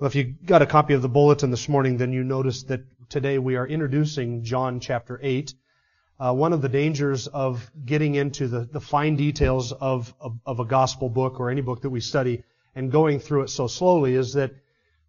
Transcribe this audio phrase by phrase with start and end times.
[0.00, 2.80] Well, if you got a copy of the bulletin this morning, then you noticed that
[3.10, 5.52] today we are introducing John chapter 8.
[6.18, 10.58] Uh, one of the dangers of getting into the, the fine details of, of, of
[10.58, 12.44] a gospel book or any book that we study
[12.74, 14.52] and going through it so slowly is that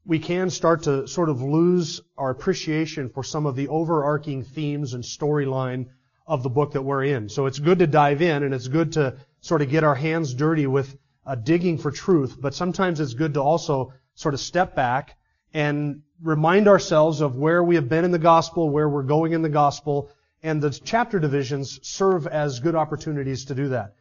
[0.05, 4.94] we can start to sort of lose our appreciation for some of the overarching themes
[4.94, 5.88] and storyline
[6.27, 7.30] of the book that we're in.
[7.30, 10.33] So it's good to dive in and it's good to sort of get our hands
[10.33, 14.75] dirty with uh, digging for truth, but sometimes it's good to also sort of step
[14.75, 15.17] back
[15.53, 19.41] and remind ourselves of where we have been in the gospel, where we're going in
[19.41, 20.09] the gospel,
[20.44, 23.95] and the chapter divisions serve as good opportunities to do that.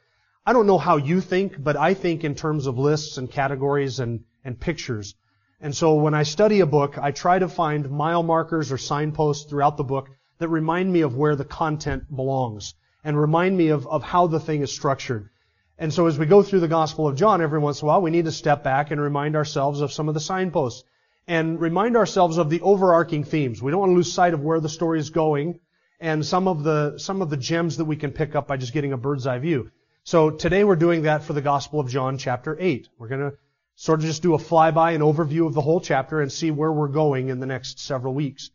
[0.46, 4.00] I don't know how you think, but I think in terms of lists and categories
[4.00, 5.14] and, and pictures.
[5.60, 9.44] And so when I study a book, I try to find mile markers or signposts
[9.44, 13.86] throughout the book that remind me of where the content belongs and remind me of,
[13.86, 15.28] of how the thing is structured.
[15.80, 18.02] And so as we go through the Gospel of John, every once in a while,
[18.02, 20.84] we need to step back and remind ourselves of some of the signposts
[21.26, 23.62] and remind ourselves of the overarching themes.
[23.62, 25.58] We don't want to lose sight of where the story is going
[25.98, 28.74] and some of the, some of the gems that we can pick up by just
[28.74, 29.70] getting a bird's eye view.
[30.04, 32.90] So today we're doing that for the Gospel of John chapter 8.
[32.98, 33.38] We're going to
[33.76, 36.70] sort of just do a flyby, an overview of the whole chapter and see where
[36.70, 38.50] we're going in the next several weeks.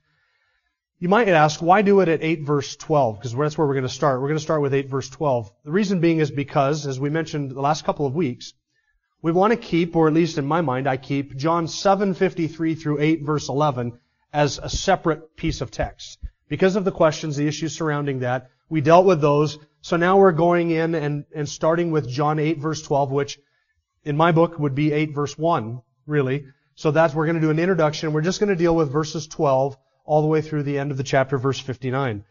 [0.97, 3.17] You might ask, why do it at 8 verse 12?
[3.17, 4.21] Because that's where we're going to start.
[4.21, 5.51] We're going to start with 8 verse 12.
[5.65, 8.53] The reason being is because, as we mentioned the last couple of weeks,
[9.21, 13.01] we want to keep, or at least in my mind, I keep John 7:53 through
[13.01, 13.99] 8 verse 11
[14.31, 16.19] as a separate piece of text.
[16.47, 19.57] Because of the questions, the issues surrounding that, we dealt with those.
[19.81, 23.37] So now we're going in and, and starting with John 8 verse 12, which
[24.05, 26.45] in my book would be 8 verse 1, really.
[26.75, 28.13] So that's, we're going to do an introduction.
[28.13, 29.75] We're just going to deal with verses 12
[30.05, 32.23] all the way through the end of the chapter, verse 59.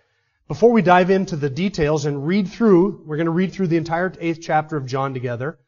[0.47, 3.77] Before we dive into the details and read through, we're going to read through the
[3.77, 5.59] entire eighth chapter of John together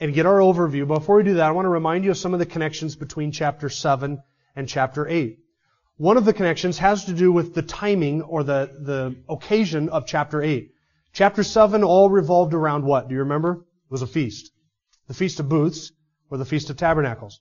[0.00, 0.86] and get our overview.
[0.86, 3.32] Before we do that, I want to remind you of some of the connections between
[3.32, 4.22] chapter 7
[4.54, 5.38] and chapter 8.
[5.98, 10.06] One of the connections has to do with the timing or the, the occasion of
[10.06, 10.70] chapter 8.
[11.12, 13.08] Chapter 7 all revolved around what?
[13.08, 13.52] Do you remember?
[13.52, 14.50] It was a feast.
[15.08, 15.92] The Feast of Booths
[16.30, 17.40] or the Feast of Tabernacles.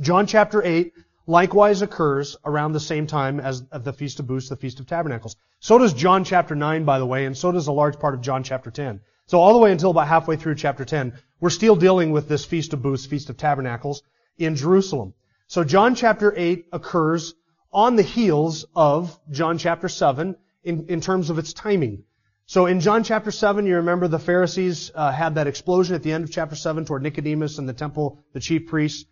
[0.00, 0.92] John chapter 8
[1.30, 5.36] likewise occurs around the same time as the Feast of Booths, the Feast of Tabernacles.
[5.60, 8.20] So does John chapter 9, by the way, and so does a large part of
[8.20, 9.00] John chapter 10.
[9.26, 12.44] So all the way until about halfway through chapter 10, we're still dealing with this
[12.44, 14.02] Feast of Booths, Feast of Tabernacles
[14.38, 15.14] in Jerusalem.
[15.46, 17.34] So John chapter 8 occurs
[17.72, 22.02] on the heels of John chapter 7 in, in terms of its timing.
[22.46, 26.12] So in John chapter 7, you remember the Pharisees uh, had that explosion at the
[26.12, 29.04] end of chapter 7 toward Nicodemus and the temple, the chief priests.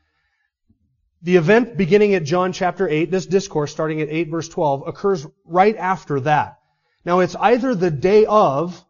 [1.23, 5.27] The event beginning at John chapter 8, this discourse starting at 8 verse 12, occurs
[5.45, 6.59] right after that.
[7.05, 8.85] Now it's either the day of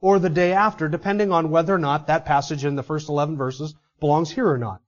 [0.00, 3.36] or the day after, depending on whether or not that passage in the first 11
[3.36, 4.80] verses belongs here or not.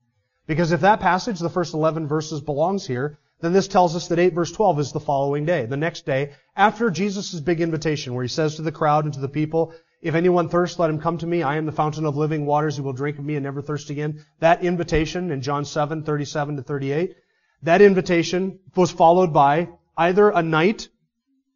[0.47, 4.19] Because if that passage, the first 11 verses, belongs here, then this tells us that
[4.19, 8.23] 8 verse 12 is the following day, the next day, after Jesus' big invitation, where
[8.23, 11.19] he says to the crowd and to the people, if anyone thirsts, let him come
[11.19, 11.45] to me.
[11.45, 12.75] I am the fountain of living waters.
[12.75, 14.25] He will drink of me and never thirst again.
[14.41, 17.15] That invitation in John 7, 37 to 38,
[17.63, 20.89] that invitation was followed by either a night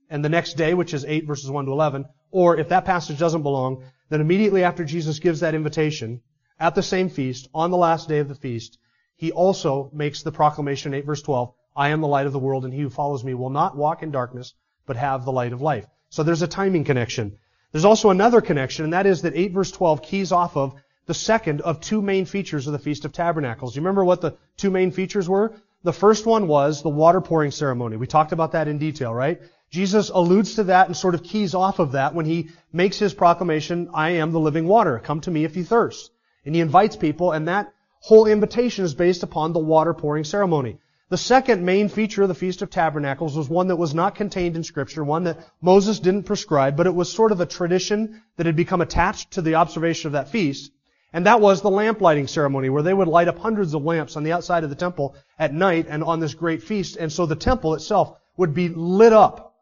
[0.08, 3.18] and the next day, which is 8 verses 1 to 11, or if that passage
[3.18, 6.20] doesn't belong, then immediately after Jesus gives that invitation,
[6.60, 8.78] at the same feast, on the last day of the feast,
[9.16, 12.64] he also makes the proclamation, 8 verse 12, I am the light of the world,
[12.64, 14.54] and he who follows me will not walk in darkness,
[14.86, 15.86] but have the light of life.
[16.10, 17.38] So there's a timing connection.
[17.76, 21.12] There's also another connection, and that is that 8 verse 12 keys off of the
[21.12, 23.76] second of two main features of the Feast of Tabernacles.
[23.76, 25.52] You remember what the two main features were?
[25.82, 27.98] The first one was the water pouring ceremony.
[27.98, 29.42] We talked about that in detail, right?
[29.68, 33.12] Jesus alludes to that and sort of keys off of that when he makes his
[33.12, 34.98] proclamation, I am the living water.
[34.98, 36.10] Come to me if you thirst.
[36.46, 40.78] And he invites people, and that whole invitation is based upon the water pouring ceremony.
[41.08, 44.56] The second main feature of the Feast of Tabernacles was one that was not contained
[44.56, 48.46] in Scripture, one that Moses didn't prescribe, but it was sort of a tradition that
[48.46, 50.72] had become attached to the observation of that feast.
[51.12, 54.16] And that was the lamp lighting ceremony, where they would light up hundreds of lamps
[54.16, 56.96] on the outside of the temple at night and on this great feast.
[56.96, 59.54] And so the temple itself would be lit up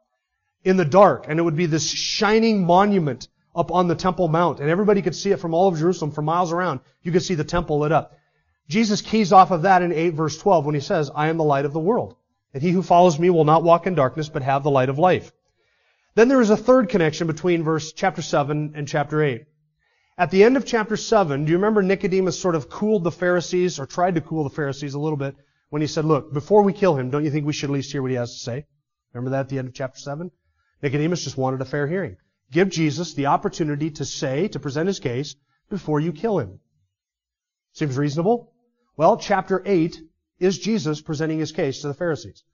[0.65, 4.61] in the dark, and it would be this shining monument up on the Temple Mount,
[4.61, 6.81] and everybody could see it from all of Jerusalem for miles around.
[7.03, 8.19] You could see the temple lit up.
[8.69, 11.45] Jesus keys off of that in 8 verse 12 when he says, I am the
[11.45, 12.17] light of the world.
[12.53, 14.99] And he who follows me will not walk in darkness, but have the light of
[14.99, 15.33] life.
[16.15, 19.45] Then there is a third connection between verse chapter 7 and chapter 8.
[20.17, 23.81] At the end of chapter 7, do you remember Nicodemus sort of cooled the Pharisees,
[23.81, 25.35] or tried to cool the Pharisees a little bit,
[25.71, 27.91] when he said, look, before we kill him, don't you think we should at least
[27.91, 28.65] hear what he has to say?
[29.13, 30.31] Remember that at the end of chapter 7?
[30.83, 32.17] Nicodemus just wanted a fair hearing.
[32.53, 35.35] Give Jesus the opportunity to say, to present his case,
[35.69, 36.61] before you kill him.
[37.73, 38.53] Seems reasonable?
[38.97, 40.01] Well, chapter 8
[40.39, 42.45] is Jesus presenting his case to the Pharisees.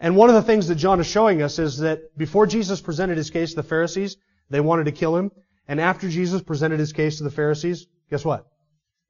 [0.00, 3.16] And one of the things that John is showing us is that before Jesus presented
[3.16, 4.16] his case to the Pharisees,
[4.50, 5.30] they wanted to kill him.
[5.68, 8.46] And after Jesus presented his case to the Pharisees, guess what?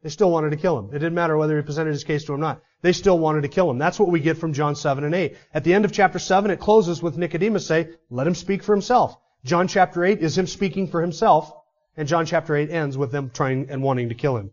[0.03, 0.91] They still wanted to kill him.
[0.91, 2.63] It didn't matter whether he presented his case to them or not.
[2.83, 3.79] They still wanted to kill him.
[3.79, 5.37] That's what we get from John 7 and 8.
[5.55, 8.75] At the end of chapter 7, it closes with Nicodemus say, let him speak for
[8.75, 9.17] himself.
[9.45, 11.51] John chapter 8 is him speaking for himself,
[11.97, 14.51] and John chapter 8 ends with them trying and wanting to kill him.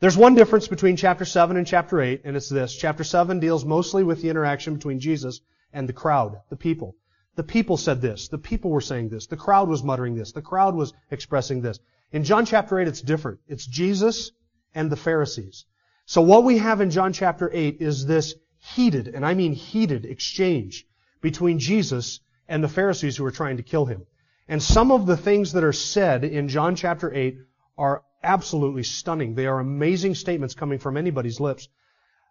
[0.00, 2.74] There's one difference between chapter 7 and chapter 8, and it's this.
[2.74, 5.42] Chapter 7 deals mostly with the interaction between Jesus
[5.74, 6.96] and the crowd, the people.
[7.36, 8.28] The people said this.
[8.28, 9.26] The people were saying this.
[9.26, 10.32] The crowd was muttering this.
[10.32, 11.78] The crowd was expressing this.
[12.12, 13.40] In John chapter 8, it's different.
[13.46, 14.32] It's Jesus
[14.74, 15.66] and the Pharisees.
[16.06, 20.06] So what we have in John chapter 8 is this heated, and I mean heated,
[20.06, 20.86] exchange
[21.20, 24.06] between Jesus and the Pharisees who were trying to kill him.
[24.48, 27.36] And some of the things that are said in John chapter 8
[27.76, 29.34] are absolutely stunning.
[29.34, 31.68] They are amazing statements coming from anybody's lips.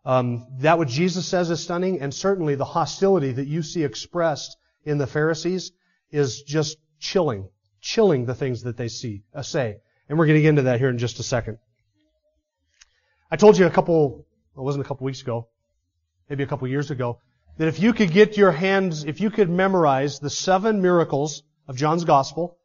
[0.05, 4.57] Um, that what Jesus says is stunning, and certainly the hostility that you see expressed
[4.85, 5.71] in the Pharisees
[6.11, 7.49] is just chilling,
[7.81, 9.77] chilling the things that they see, uh, say.
[10.07, 11.57] And we're going to get into that here in just a second.
[13.29, 14.25] I told you a couple,
[14.55, 15.47] well, it wasn't a couple weeks ago,
[16.29, 17.19] maybe a couple years ago,
[17.57, 21.75] that if you could get your hands, if you could memorize the seven miracles of
[21.75, 22.57] John's Gospel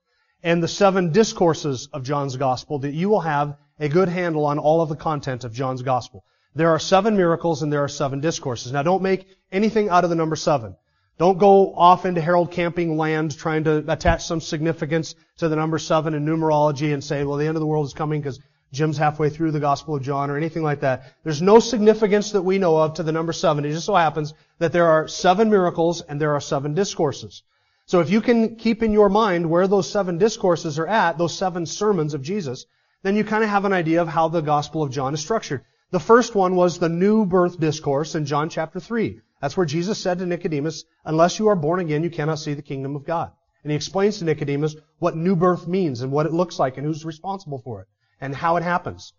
[0.44, 4.58] and the seven discourses of John's Gospel, that you will have a good handle on
[4.58, 6.22] all of the content of John's Gospel.
[6.54, 8.70] There are seven miracles and there are seven discourses.
[8.70, 10.76] Now don't make anything out of the number seven.
[11.18, 15.78] Don't go off into Harold Camping land trying to attach some significance to the number
[15.78, 18.38] seven in numerology and say, well, the end of the world is coming because
[18.70, 21.14] Jim's halfway through the Gospel of John or anything like that.
[21.22, 23.64] There's no significance that we know of to the number seven.
[23.64, 27.42] It just so happens that there are seven miracles and there are seven discourses.
[27.86, 31.36] So if you can keep in your mind where those seven discourses are at, those
[31.36, 32.64] seven sermons of Jesus,
[33.02, 35.64] then you kind of have an idea of how the Gospel of John is structured.
[35.90, 39.20] The first one was the new birth discourse in John chapter 3.
[39.40, 42.62] That's where Jesus said to Nicodemus, unless you are born again, you cannot see the
[42.62, 43.32] kingdom of God.
[43.62, 46.86] And he explains to Nicodemus what new birth means and what it looks like and
[46.86, 47.88] who's responsible for it
[48.20, 49.12] and how it happens.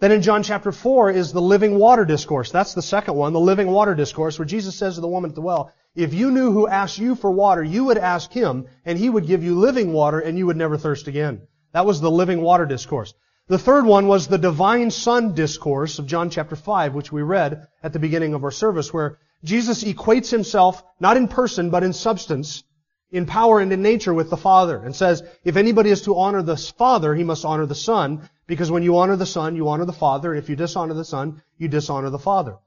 [0.00, 2.52] Then in John chapter 4 is the living water discourse.
[2.52, 5.34] That's the second one, the living water discourse, where Jesus says to the woman at
[5.34, 8.96] the well, if you knew who asked you for water, you would ask him, and
[8.96, 11.42] he would give you living water, and you would never thirst again.
[11.72, 13.14] That was the living water discourse.
[13.48, 17.66] The third one was the divine son discourse of John chapter 5, which we read
[17.82, 21.92] at the beginning of our service, where Jesus equates himself, not in person, but in
[21.92, 22.62] substance,
[23.10, 26.42] in power and in nature with the Father and says, if anybody is to honor
[26.42, 29.84] the Father, he must honor the Son, because when you honor the Son, you honor
[29.84, 30.32] the Father.
[30.32, 32.58] And if you dishonor the Son, you dishonor the Father.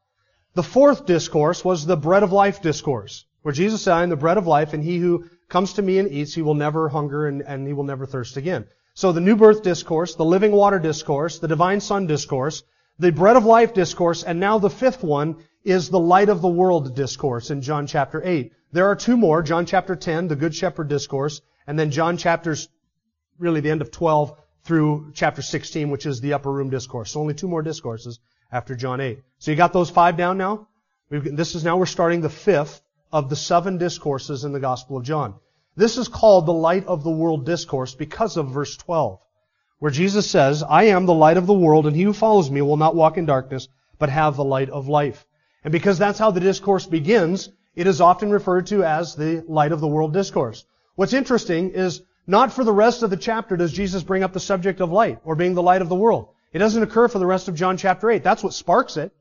[0.54, 4.18] The fourth discourse was the bread of life discourse, where Jesus said, I am the
[4.18, 7.26] bread of life, and he who comes to me and eats, he will never hunger
[7.26, 8.66] and, and he will never thirst again.
[8.94, 12.64] So the new birth discourse, the living water discourse, the divine son discourse,
[13.00, 16.50] the bread of life discourse, and now the fifth one is the light of the
[16.50, 18.52] world discourse in John chapter 8.
[18.74, 22.68] There are two more, John chapter 10, the Good Shepherd discourse, and then John chapters,
[23.40, 27.12] really the end of 12 through chapter 16, which is the upper room discourse.
[27.12, 28.20] So only two more discourses
[28.52, 29.22] after John 8.
[29.40, 30.68] So you got those five down now?
[31.10, 32.82] this is now we're starting the fifth
[33.12, 35.36] of the seven discourses in the Gospel of John.
[35.76, 39.20] This is called the light of the world discourse because of verse 12,
[39.80, 42.62] where Jesus says, I am the light of the world, and he who follows me
[42.62, 43.68] will not walk in darkness,
[44.00, 45.26] but have the light of life.
[45.64, 49.72] And because that's how the discourse begins, it is often referred to as the light
[49.72, 50.66] of the world discourse.
[50.96, 54.40] What's interesting is not for the rest of the chapter does Jesus bring up the
[54.40, 56.30] subject of light or being the light of the world.
[56.54, 58.24] It doesn't occur for the rest of John chapter 8.
[58.24, 59.14] That's what sparks it.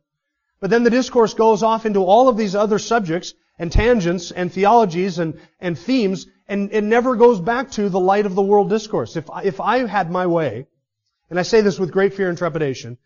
[0.61, 4.53] But then the discourse goes off into all of these other subjects and tangents and
[4.53, 8.69] theologies and, and themes and it never goes back to the light of the world
[8.69, 9.15] discourse.
[9.15, 10.67] If, if I had my way,
[11.31, 12.99] and I say this with great fear and trepidation,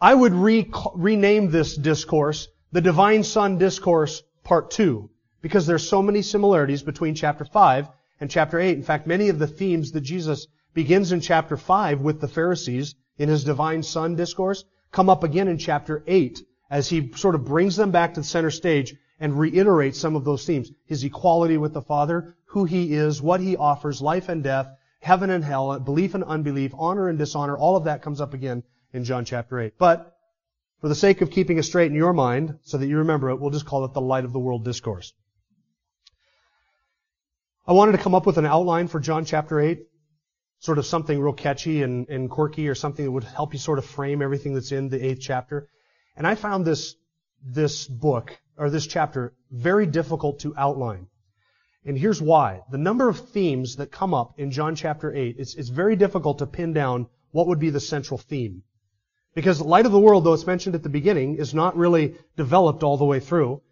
[0.00, 5.08] I would re- rename this discourse the Divine Son Discourse part 2
[5.40, 7.88] because there's so many similarities between chapter 5
[8.20, 8.76] and chapter 8.
[8.76, 12.96] In fact, many of the themes that Jesus begins in chapter 5 with the Pharisees
[13.20, 17.44] in his divine son discourse come up again in chapter 8 as he sort of
[17.44, 20.72] brings them back to the center stage and reiterates some of those themes.
[20.86, 24.68] His equality with the Father, who he is, what he offers, life and death,
[25.00, 28.62] heaven and hell, belief and unbelief, honor and dishonor, all of that comes up again
[28.94, 29.74] in John chapter 8.
[29.76, 30.16] But
[30.80, 33.38] For the sake of keeping it straight in your mind, so that you remember it,
[33.38, 35.12] we'll just call it the light of the world discourse.
[37.66, 39.89] I wanted to come up with an outline for John chapter 8,
[40.60, 43.78] sort of something real catchy and, and quirky or something that would help you sort
[43.78, 45.68] of frame everything that's in the eighth chapter.
[46.16, 46.96] And I found this,
[47.42, 51.06] this book, or this chapter, very difficult to outline.
[51.84, 52.60] And here's why.
[52.70, 56.38] The number of themes that come up in John chapter 8, it's, it's very difficult
[56.38, 58.62] to pin down what would be the central theme.
[59.34, 62.82] Because light of the world, though it's mentioned at the beginning, is not really developed
[62.82, 63.62] all the way through.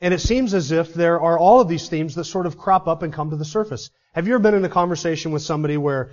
[0.00, 2.88] And it seems as if there are all of these themes that sort of crop
[2.88, 3.90] up and come to the surface.
[4.14, 6.12] Have you ever been in a conversation with somebody where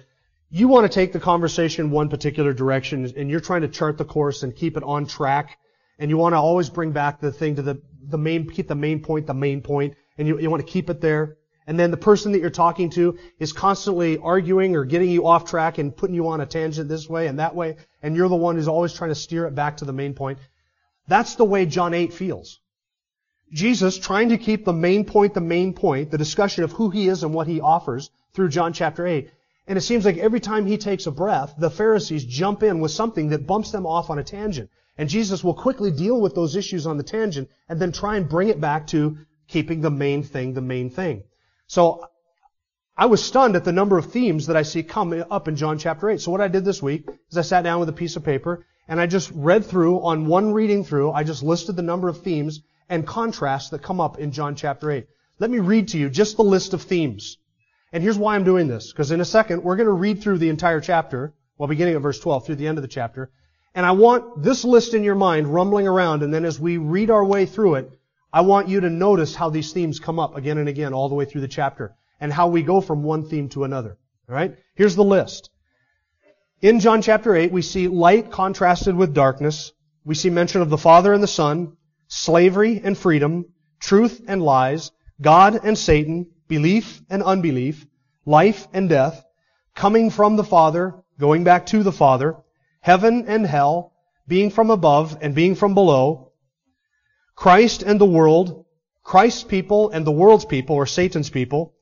[0.60, 4.06] you want to take the conversation one particular direction and you're trying to chart the
[4.06, 5.58] course and keep it on track
[6.00, 8.76] and you want to always bring back the thing to the, the main, keep the
[8.76, 11.36] main point the main point and you, you want to keep it there?
[11.68, 15.44] And then the person that you're talking to is constantly arguing or getting you off
[15.44, 18.36] track and putting you on a tangent this way and that way, and you're the
[18.36, 20.40] one who's always trying to steer it back to the main point.
[21.08, 22.60] That's the way John 8 feels.
[23.52, 27.08] Jesus trying to keep the main point the main point, the discussion of who he
[27.08, 29.30] is and what he offers through John chapter 8.
[29.68, 32.92] And it seems like every time he takes a breath, the Pharisees jump in with
[32.92, 34.70] something that bumps them off on a tangent.
[34.98, 38.30] And Jesus will quickly deal with those issues on the tangent and then try and
[38.30, 39.18] bring it back to
[39.48, 41.24] keeping the main thing the main thing.
[41.68, 42.08] So
[42.98, 45.78] I was stunned at the number of themes that I see come up in John
[45.78, 46.22] chapter 8.
[46.22, 48.66] So what I did this week is I sat down with a piece of paper
[48.88, 52.22] and I just read through, on one reading through, I just listed the number of
[52.22, 55.08] themes and contrasts that come up in John chapter 8.
[55.40, 57.38] Let me read to you just the list of themes.
[57.96, 58.92] And here's why I'm doing this.
[58.92, 62.02] Because in a second, we're going to read through the entire chapter, well, beginning at
[62.02, 63.32] verse 12 through the end of the chapter.
[63.74, 67.10] And I want this list in your mind rumbling around, and then as we read
[67.10, 67.98] our way through it,
[68.34, 71.16] I want you to notice how these themes come up again and again all the
[71.16, 73.98] way through the chapter and how we go from one theme to another.
[74.28, 74.58] Alright?
[74.76, 75.50] Here's the list.
[76.62, 79.72] In John chapter 8, we see light contrasted with darkness.
[80.04, 81.78] We see mention of the Father and the Son,
[82.10, 83.46] slavery and freedom,
[83.80, 87.86] truth and lies, God and Satan, belief and unbelief,
[88.26, 89.26] life and death,
[89.76, 92.36] coming from the Father, going back to the Father,
[92.82, 93.94] heaven and hell,
[94.28, 96.32] being from above and being from below,
[97.36, 98.66] Christ and the world,
[99.04, 101.74] Christ's people and the world's people, or Satan's people.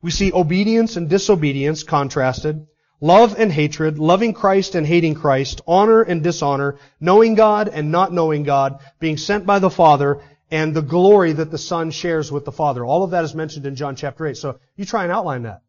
[0.00, 2.66] We see obedience and disobedience contrasted,
[3.00, 8.12] love and hatred, loving Christ and hating Christ, honor and dishonor, knowing God and not
[8.12, 10.20] knowing God, being sent by the Father,
[10.52, 12.84] and the glory that the Son shares with the Father.
[12.84, 14.36] All of that is mentioned in John chapter 8.
[14.36, 15.62] So you try and outline that.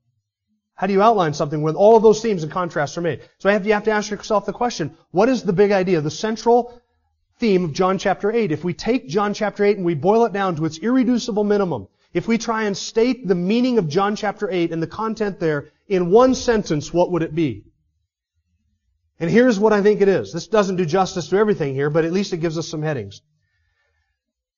[0.76, 3.22] How do you outline something when all of those themes and contrasts are made?
[3.40, 6.82] So you have to ask yourself the question, what is the big idea, the central
[7.40, 8.52] theme of John chapter 8.
[8.52, 11.88] If we take John chapter 8 and we boil it down to its irreducible minimum,
[12.14, 15.70] if we try and state the meaning of John chapter 8 and the content there
[15.88, 17.64] in one sentence, what would it be?
[19.18, 20.34] And here's what I think it is.
[20.34, 23.22] This doesn't do justice to everything here, but at least it gives us some headings.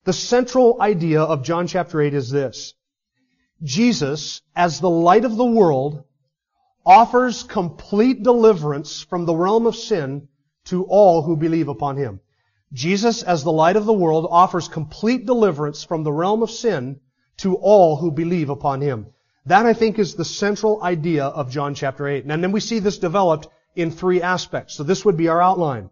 [0.06, 2.76] The central idea of John chapter 8 is this.
[3.64, 6.04] Jesus, as the light of the world,
[6.86, 10.28] offers complete deliverance from the realm of sin
[10.66, 12.20] to all who believe upon Him.
[12.72, 17.00] Jesus, as the light of the world, offers complete deliverance from the realm of sin
[17.38, 19.08] to all who believe upon Him.
[19.48, 22.26] That, I think, is the central idea of John chapter 8.
[22.26, 24.76] And then we see this developed in three aspects.
[24.76, 25.90] So this would be our outline.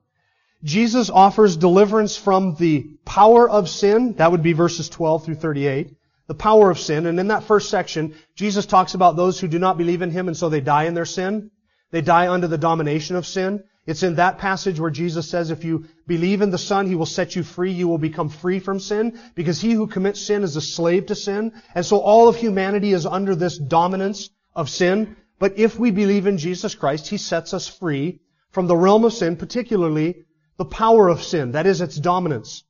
[0.63, 4.13] Jesus offers deliverance from the power of sin.
[4.13, 5.95] That would be verses 12 through 38.
[6.27, 7.05] The power of sin.
[7.05, 10.27] And in that first section, Jesus talks about those who do not believe in Him
[10.27, 11.51] and so they die in their sin.
[11.91, 13.63] They die under the domination of sin.
[13.85, 17.05] It's in that passage where Jesus says, if you believe in the Son, He will
[17.05, 17.73] set you free.
[17.73, 21.15] You will become free from sin because he who commits sin is a slave to
[21.15, 21.51] sin.
[21.75, 25.17] And so all of humanity is under this dominance of sin.
[25.39, 29.11] But if we believe in Jesus Christ, He sets us free from the realm of
[29.11, 30.23] sin, particularly
[30.57, 31.51] the power of sin.
[31.51, 32.63] That is its dominance.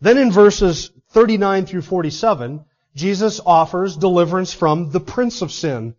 [0.00, 5.94] Then in verses 39 through 47, Jesus offers deliverance from the prince of sin,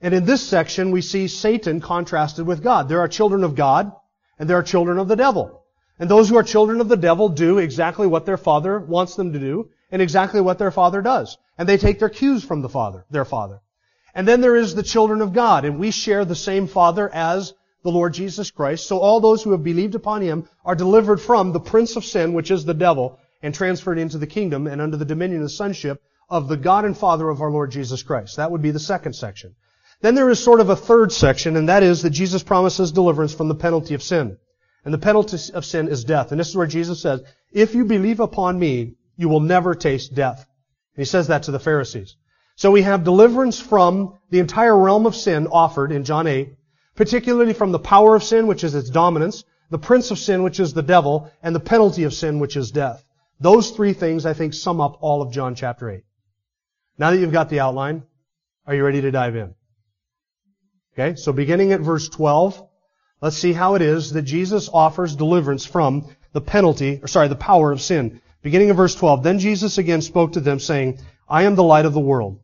[0.00, 2.88] and in this section, we see Satan contrasted with God.
[2.88, 3.92] There are children of God,
[4.38, 5.62] and there are children of the devil.
[5.98, 9.34] And those who are children of the devil do exactly what their father wants them
[9.34, 11.36] to do, and exactly what their father does.
[11.58, 13.60] And they take their cues from the father, their father.
[14.14, 17.52] And then there is the children of God, and we share the same father as
[17.82, 18.86] the Lord Jesus Christ.
[18.86, 22.32] So all those who have believed upon him are delivered from the prince of sin,
[22.32, 26.02] which is the devil, and transferred into the kingdom and under the dominion and sonship
[26.28, 28.36] of the God and Father of our Lord Jesus Christ.
[28.36, 29.54] That would be the second section.
[30.02, 33.34] Then there is sort of a third section, and that is that Jesus promises deliverance
[33.34, 34.38] from the penalty of sin.
[34.84, 36.30] And the penalty of sin is death.
[36.30, 37.22] And this is where Jesus says,
[37.52, 40.46] if you believe upon me, you will never taste death.
[40.96, 42.16] And he says that to the Pharisees.
[42.56, 46.54] So we have deliverance from the entire realm of sin offered in John 8,
[46.94, 50.60] particularly from the power of sin, which is its dominance, the prince of sin, which
[50.60, 53.04] is the devil, and the penalty of sin, which is death.
[53.40, 56.04] Those three things, I think, sum up all of John chapter 8.
[56.98, 58.02] Now that you've got the outline,
[58.66, 59.54] are you ready to dive in?
[60.92, 62.62] Okay, so beginning at verse 12,
[63.22, 67.36] let's see how it is that Jesus offers deliverance from the penalty, or sorry, the
[67.36, 68.20] power of sin.
[68.42, 71.86] Beginning of verse 12, Then Jesus again spoke to them, saying, I am the light
[71.86, 72.40] of the world.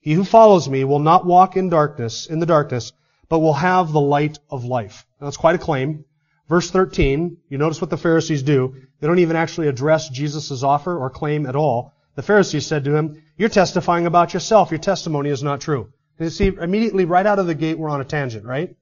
[0.00, 2.92] He who follows me will not walk in darkness, in the darkness,
[3.28, 5.06] but will have the light of life.
[5.20, 6.04] Now, that's quite a claim.
[6.48, 8.76] Verse 13, you notice what the Pharisees do.
[9.00, 11.92] They don't even actually address Jesus' offer or claim at all.
[12.14, 14.70] The Pharisees said to him, You're testifying about yourself.
[14.70, 15.92] Your testimony is not true.
[16.18, 18.74] And you see, immediately right out of the gate, we're on a tangent, right?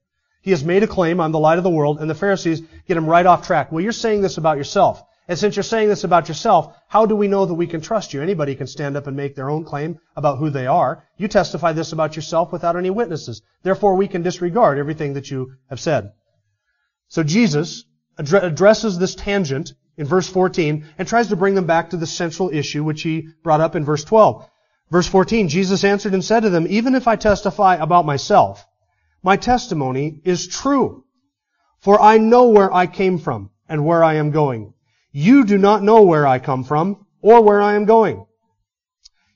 [0.43, 2.99] He has made a claim, I'm the light of the world, and the Pharisees get
[2.99, 3.73] him right off track.
[3.73, 5.03] Well, you're saying this about yourself.
[5.27, 8.13] And since you're saying this about yourself, how do we know that we can trust
[8.13, 8.21] you?
[8.21, 11.05] Anybody can stand up and make their own claim about who they are.
[11.17, 13.41] You testify this about yourself without any witnesses.
[13.63, 16.13] Therefore, we can disregard everything that you have said.
[17.09, 17.85] So Jesus
[18.19, 22.51] addresses this tangent in verse 14 and tries to bring them back to the central
[22.51, 24.47] issue which he brought up in verse 12.
[24.91, 28.67] Verse 14, Jesus answered and said to them, Even if I testify about myself,
[29.23, 31.05] my testimony is true.
[31.81, 34.74] For I know where I came from and where I am going.
[35.17, 38.27] You do not know where I come from or where I am going.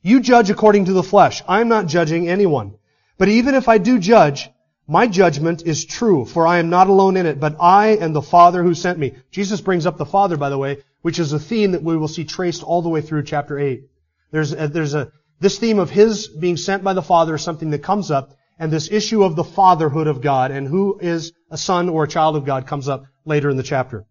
[0.03, 1.41] You judge according to the flesh.
[1.47, 2.75] I am not judging anyone.
[3.17, 4.51] But even if I do judge,
[4.89, 8.21] my judgment is true, for I am not alone in it, but I and the
[8.21, 9.15] Father who sent me.
[9.31, 12.09] Jesus brings up the Father, by the way, which is a theme that we will
[12.09, 13.85] see traced all the way through chapter 8.
[14.33, 17.71] There's a, there's a, this theme of His being sent by the Father is something
[17.71, 21.57] that comes up, and this issue of the fatherhood of God and who is a
[21.57, 24.07] son or a child of God comes up later in the chapter.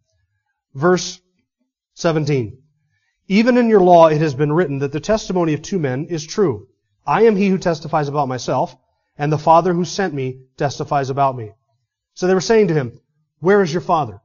[0.73, 1.19] Verse
[1.97, 2.61] 17.
[3.27, 6.25] Even in your law it has been written that the testimony of two men is
[6.25, 6.67] true.
[7.07, 8.75] I am he who testifies about myself,
[9.17, 11.53] and the Father who sent me testifies about me.
[12.13, 13.01] So they were saying to him,
[13.39, 14.21] Where is your Father?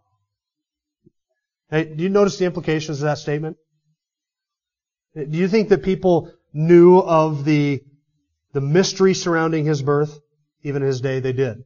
[1.71, 3.57] Hey, do you notice the implications of that statement?
[5.15, 7.83] Do you think that people knew of the,
[8.53, 10.21] the mystery surrounding his birth?
[10.63, 11.65] Even in his day, they did.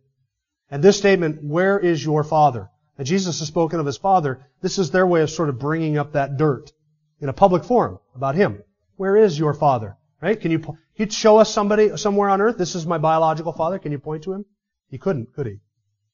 [0.70, 2.70] And this statement, Where is your Father?
[2.98, 4.46] Now, Jesus has spoken of his Father.
[4.62, 6.72] This is their way of sort of bringing up that dirt
[7.20, 8.62] in a public forum about him.
[8.96, 9.96] Where is your Father?
[10.20, 10.40] Right?
[10.40, 12.56] Can you, he'd show us somebody somewhere on earth?
[12.56, 13.78] This is my biological father.
[13.78, 14.46] Can you point to him?
[14.88, 15.60] He couldn't, could he?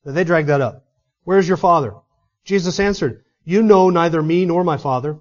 [0.04, 0.84] They dragged that up.
[1.22, 1.94] Where's your father?
[2.44, 5.20] Jesus answered, You know neither me nor my father.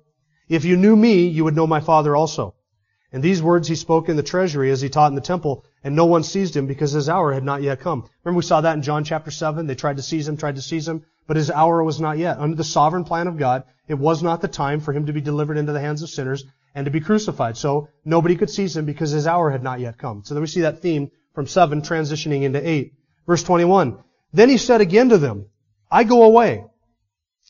[0.49, 2.55] If you knew me, you would know my father also.
[3.11, 5.95] And these words he spoke in the treasury as he taught in the temple, and
[5.95, 8.09] no one seized him because his hour had not yet come.
[8.23, 9.67] Remember we saw that in John chapter 7?
[9.67, 12.39] They tried to seize him, tried to seize him, but his hour was not yet.
[12.39, 15.21] Under the sovereign plan of God, it was not the time for him to be
[15.21, 16.43] delivered into the hands of sinners
[16.75, 17.55] and to be crucified.
[17.55, 20.25] So nobody could seize him because his hour had not yet come.
[20.25, 22.91] So then we see that theme from 7 transitioning into 8.
[23.25, 23.99] Verse 21.
[24.33, 25.45] Then he said again to them,
[25.89, 26.65] I go away,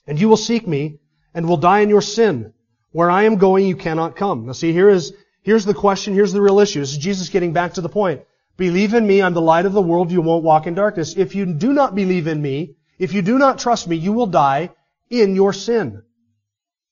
[0.05, 0.99] and you will seek me,
[1.33, 2.53] and will die in your sin.
[2.91, 4.45] Where I am going, you cannot come.
[4.45, 6.81] Now see, here is, here's the question, here's the real issue.
[6.81, 8.21] This is Jesus getting back to the point.
[8.57, 11.17] Believe in me, I'm the light of the world, you won't walk in darkness.
[11.17, 14.27] If you do not believe in me, if you do not trust me, you will
[14.27, 14.69] die
[15.09, 16.03] in your sin.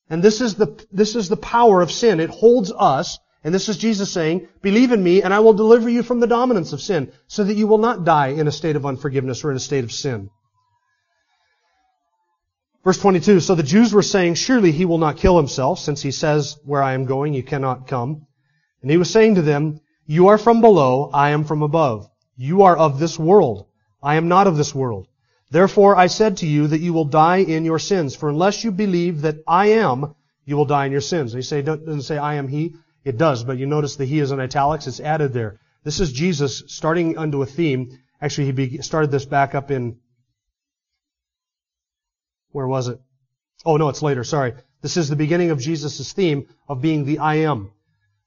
[0.10, 2.20] And this is the, this is the power of sin.
[2.20, 5.88] It holds us, and this is Jesus saying, believe in me and I will deliver
[5.88, 8.76] you from the dominance of sin, so that you will not die in a state
[8.76, 10.32] of unforgiveness or in a state of sin.
[12.84, 16.10] Verse 22, so the Jews were saying, surely he will not kill himself, since he
[16.10, 18.26] says, where I am going, you cannot come.
[18.82, 22.10] And he was saying to them, you are from below, I am from above.
[22.36, 23.68] You are of this world.
[24.02, 25.06] I am not of this world.
[25.52, 28.16] Therefore I said to you that you will die in your sins.
[28.16, 31.34] For unless you believe that I am, you will die in your sins.
[31.34, 32.76] They say, doesn't say I am he.
[33.04, 34.88] It does, but you notice the he is in italics.
[34.88, 35.60] It's added there.
[35.84, 37.98] This is Jesus starting onto a theme.
[38.22, 39.98] Actually, he started this back up in,
[42.52, 43.00] where was it?
[43.66, 44.24] Oh no, it's later.
[44.24, 44.54] Sorry.
[44.82, 47.72] This is the beginning of Jesus' theme of being the I am.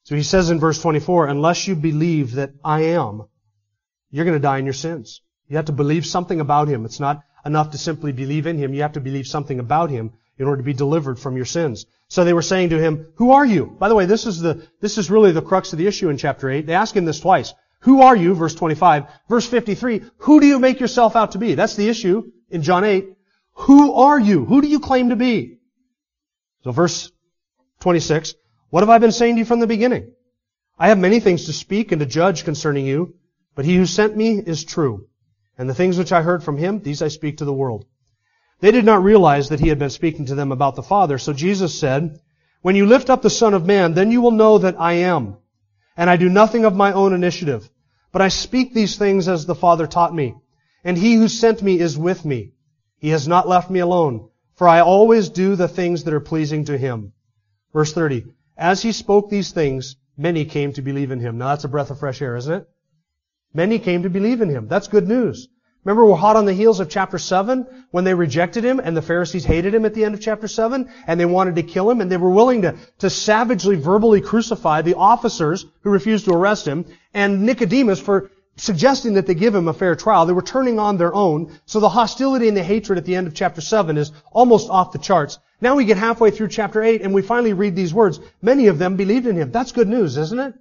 [0.04, 3.24] So he says in verse 24, unless you believe that I am,
[4.10, 5.22] you're going to die in your sins.
[5.52, 6.86] You have to believe something about Him.
[6.86, 8.72] It's not enough to simply believe in Him.
[8.72, 11.84] You have to believe something about Him in order to be delivered from your sins.
[12.08, 13.66] So they were saying to him, Who are you?
[13.78, 16.16] By the way, this is the, this is really the crux of the issue in
[16.16, 16.66] chapter 8.
[16.66, 17.52] They ask him this twice.
[17.80, 18.32] Who are you?
[18.32, 19.04] Verse 25.
[19.28, 20.02] Verse 53.
[20.16, 21.54] Who do you make yourself out to be?
[21.54, 23.10] That's the issue in John 8.
[23.52, 24.46] Who are you?
[24.46, 25.58] Who do you claim to be?
[26.64, 27.12] So verse
[27.80, 28.36] 26.
[28.70, 30.12] What have I been saying to you from the beginning?
[30.78, 33.16] I have many things to speak and to judge concerning you,
[33.54, 35.08] but he who sent me is true.
[35.62, 37.86] And the things which I heard from him, these I speak to the world.
[38.58, 41.18] They did not realize that he had been speaking to them about the Father.
[41.18, 42.18] So Jesus said,
[42.62, 45.36] When you lift up the Son of Man, then you will know that I am.
[45.96, 47.70] And I do nothing of my own initiative.
[48.10, 50.34] But I speak these things as the Father taught me.
[50.82, 52.54] And he who sent me is with me.
[52.98, 56.64] He has not left me alone, for I always do the things that are pleasing
[56.64, 57.12] to him.
[57.72, 58.24] Verse 30.
[58.58, 61.38] As he spoke these things, many came to believe in him.
[61.38, 62.68] Now that's a breath of fresh air, isn't it?
[63.54, 64.68] Many came to believe in him.
[64.68, 65.48] That's good news.
[65.84, 69.02] Remember, we're hot on the heels of chapter 7 when they rejected him and the
[69.02, 72.00] Pharisees hated him at the end of chapter 7 and they wanted to kill him
[72.00, 76.68] and they were willing to, to savagely verbally crucify the officers who refused to arrest
[76.68, 76.84] him
[77.14, 80.24] and Nicodemus for suggesting that they give him a fair trial.
[80.24, 81.58] They were turning on their own.
[81.66, 84.92] So the hostility and the hatred at the end of chapter 7 is almost off
[84.92, 85.40] the charts.
[85.60, 88.20] Now we get halfway through chapter 8 and we finally read these words.
[88.40, 89.50] Many of them believed in him.
[89.50, 90.54] That's good news, isn't it?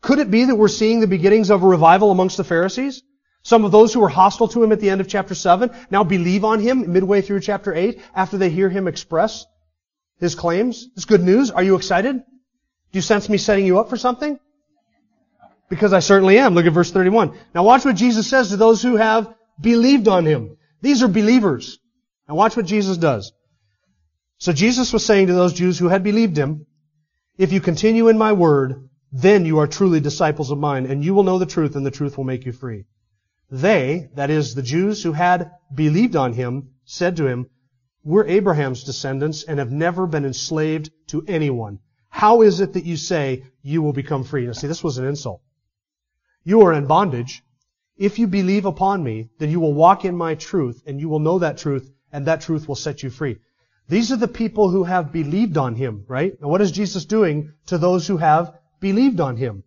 [0.00, 3.02] Could it be that we're seeing the beginnings of a revival amongst the Pharisees?
[3.42, 6.04] Some of those who were hostile to him at the end of chapter 7 now
[6.04, 9.46] believe on him midway through chapter 8 after they hear him express
[10.18, 10.88] his claims.
[10.96, 11.50] It's good news.
[11.50, 12.16] Are you excited?
[12.16, 12.22] Do
[12.92, 14.38] you sense me setting you up for something?
[15.68, 16.54] Because I certainly am.
[16.54, 17.38] Look at verse 31.
[17.54, 20.56] Now watch what Jesus says to those who have believed on him.
[20.80, 21.78] These are believers.
[22.28, 23.32] Now watch what Jesus does.
[24.38, 26.66] So Jesus was saying to those Jews who had believed him,
[27.38, 31.14] if you continue in my word, then you are truly disciples of mine, and you
[31.14, 32.84] will know the truth, and the truth will make you free.
[33.50, 37.46] They, that is, the Jews who had believed on him, said to him,
[38.04, 41.78] We're Abraham's descendants and have never been enslaved to anyone.
[42.10, 44.44] How is it that you say you will become free?
[44.44, 45.40] Now see, this was an insult.
[46.44, 47.42] You are in bondage.
[47.96, 51.20] If you believe upon me, then you will walk in my truth, and you will
[51.20, 53.38] know that truth, and that truth will set you free.
[53.88, 56.38] These are the people who have believed on him, right?
[56.38, 59.64] Now what is Jesus doing to those who have believed on him?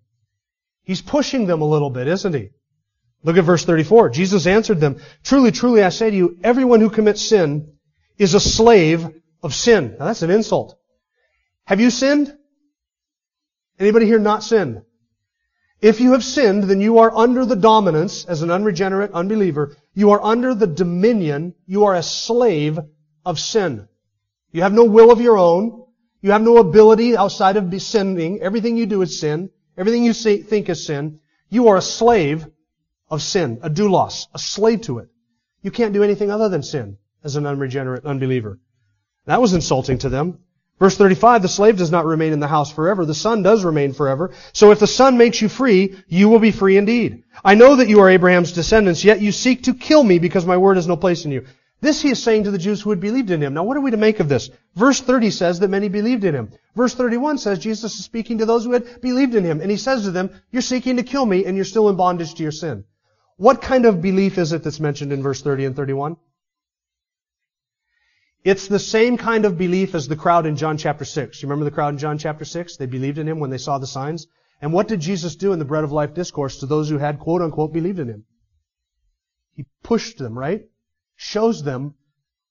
[0.83, 2.49] He's pushing them a little bit, isn't he?
[3.23, 4.09] Look at verse 34.
[4.09, 7.73] Jesus answered them, Truly, truly, I say to you, everyone who commits sin
[8.17, 9.07] is a slave
[9.43, 9.95] of sin.
[9.99, 10.77] Now that's an insult.
[11.65, 12.35] Have you sinned?
[13.77, 14.81] Anybody here not sinned?
[15.81, 20.11] If you have sinned, then you are under the dominance, as an unregenerate unbeliever, you
[20.11, 22.79] are under the dominion, you are a slave
[23.25, 23.87] of sin.
[24.51, 25.85] You have no will of your own.
[26.21, 28.41] You have no ability outside of sinning.
[28.41, 29.49] Everything you do is sin.
[29.77, 31.19] Everything you think is sin.
[31.49, 32.45] You are a slave
[33.09, 35.09] of sin, a doulos, a slave to it.
[35.61, 38.59] You can't do anything other than sin as an unregenerate unbeliever.
[39.25, 40.39] That was insulting to them.
[40.79, 43.05] Verse 35, the slave does not remain in the house forever.
[43.05, 44.31] The son does remain forever.
[44.53, 47.23] So if the son makes you free, you will be free indeed.
[47.43, 50.55] I know that you are Abraham's descendants, yet you seek to kill me because my
[50.55, 51.45] word has no place in you.
[51.81, 53.53] This he is saying to the Jews who had believed in him.
[53.53, 54.49] Now what are we to make of this?
[54.75, 56.51] Verse 30 says that many believed in him.
[56.75, 59.61] Verse 31 says Jesus is speaking to those who had believed in him.
[59.61, 62.33] And he says to them, you're seeking to kill me and you're still in bondage
[62.35, 62.83] to your sin.
[63.37, 66.17] What kind of belief is it that's mentioned in verse 30 and 31?
[68.43, 71.41] It's the same kind of belief as the crowd in John chapter 6.
[71.41, 72.77] You remember the crowd in John chapter 6?
[72.77, 74.27] They believed in him when they saw the signs.
[74.61, 77.19] And what did Jesus do in the bread of life discourse to those who had
[77.19, 78.25] quote unquote believed in him?
[79.55, 80.68] He pushed them, right?
[81.21, 81.95] Shows them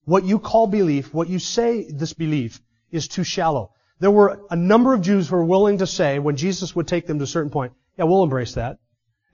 [0.04, 3.72] what you call belief, what you say this belief is too shallow.
[3.98, 7.06] There were a number of Jews who were willing to say when Jesus would take
[7.06, 8.78] them to a certain point, yeah, we'll embrace that.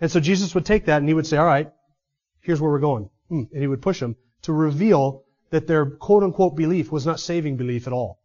[0.01, 1.69] And so Jesus would take that and he would say, all right,
[2.43, 3.11] here's where we're going.
[3.29, 3.43] Hmm.
[3.53, 7.57] And he would push them to reveal that their quote unquote belief was not saving
[7.57, 8.21] belief at all.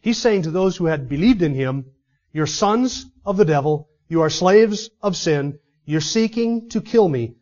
[0.00, 1.86] He's saying to those who had believed in him,
[2.32, 7.36] you're sons of the devil, you are slaves of sin, you're seeking to kill me.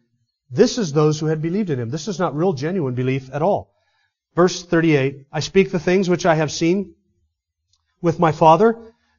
[0.51, 1.91] This is those who had believed in him.
[1.91, 3.73] This is not real genuine belief at all.
[4.35, 6.95] Verse 38, I speak the things which I have seen
[8.03, 8.77] with my Father,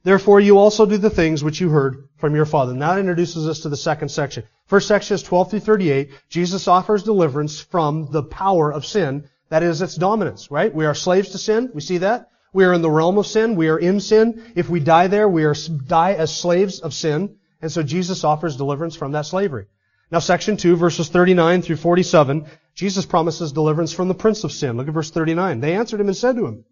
[0.07, 2.73] Therefore you also do the things which you heard from your father.
[2.73, 4.45] Now that introduces us to the second section.
[4.65, 6.11] First section is 12 through 38.
[6.29, 9.29] Jesus offers deliverance from the power of sin.
[9.49, 10.73] That is its dominance, right?
[10.73, 11.71] We are slaves to sin.
[11.73, 12.29] We see that.
[12.53, 13.57] We are in the realm of sin.
[13.57, 14.53] We are in sin.
[14.55, 15.55] If we die there, we are
[15.87, 17.35] die as slaves of sin.
[17.61, 19.65] And so Jesus offers deliverance from that slavery.
[20.09, 24.77] Now section 2, verses 39 through 47, Jesus promises deliverance from the prince of sin.
[24.77, 25.59] Look at verse 39.
[25.59, 26.65] They answered him and said to him,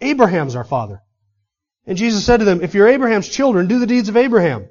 [0.00, 1.02] Abraham's our father.
[1.86, 4.68] And Jesus said to them, If you're Abraham's children, do the deeds of Abraham.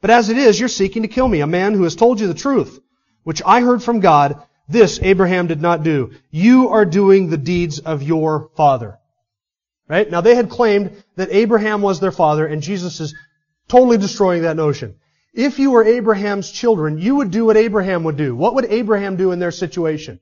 [0.00, 2.26] But as it is, you're seeking to kill me, a man who has told you
[2.26, 2.80] the truth,
[3.22, 4.42] which I heard from God.
[4.68, 6.12] This Abraham did not do.
[6.30, 8.98] You are doing the deeds of your father.
[9.88, 10.10] Right?
[10.10, 13.14] Now they had claimed that Abraham was their father, and Jesus is
[13.68, 14.96] totally destroying that notion.
[15.34, 18.36] If you were Abraham's children, you would do what Abraham would do.
[18.36, 20.20] What would Abraham do in their situation?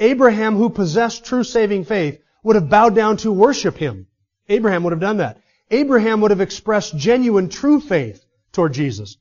[0.00, 4.08] Abraham, who possessed true saving faith, would have bowed down to worship him.
[4.48, 5.38] Abraham would have done that.
[5.70, 9.16] Abraham would have expressed genuine true faith toward Jesus.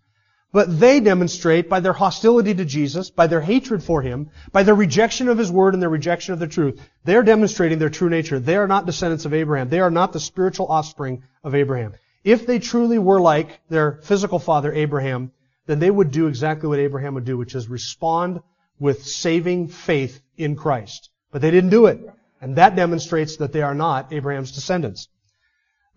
[0.51, 4.75] But they demonstrate by their hostility to Jesus, by their hatred for Him, by their
[4.75, 8.37] rejection of His Word and their rejection of the truth, they're demonstrating their true nature.
[8.37, 9.69] They are not descendants of Abraham.
[9.69, 11.93] They are not the spiritual offspring of Abraham.
[12.23, 15.31] If they truly were like their physical father Abraham,
[15.65, 18.41] then they would do exactly what Abraham would do, which is respond
[18.79, 21.09] with saving faith in Christ.
[21.31, 21.99] But they didn't do it.
[22.41, 25.07] And that demonstrates that they are not Abraham's descendants.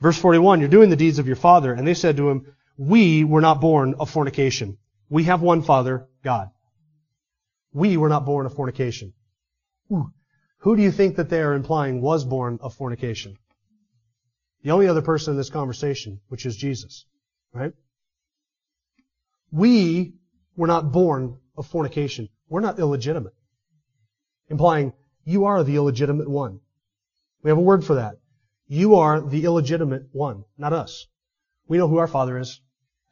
[0.00, 1.72] Verse 41, you're doing the deeds of your father.
[1.72, 4.78] And they said to him, we were not born of fornication.
[5.08, 6.50] We have one father, God.
[7.72, 9.12] We were not born of fornication.
[9.92, 10.10] Ooh.
[10.58, 13.38] Who do you think that they are implying was born of fornication?
[14.64, 17.05] The only other person in this conversation, which is Jesus.
[17.53, 17.72] Right?
[19.53, 20.14] We
[20.57, 22.31] were not born of fornication.
[22.48, 23.35] We're not illegitimate.
[24.48, 26.61] Implying you are the illegitimate one.
[27.42, 28.16] We have a word for that.
[28.66, 31.07] You are the illegitimate one, not us.
[31.68, 32.61] We know who our father is,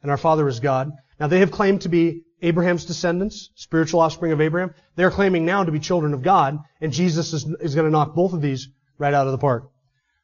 [0.01, 0.91] and our father is God.
[1.19, 4.73] Now they have claimed to be Abraham's descendants, spiritual offspring of Abraham.
[4.95, 8.15] They're claiming now to be children of God, and Jesus is, is going to knock
[8.15, 9.69] both of these right out of the park.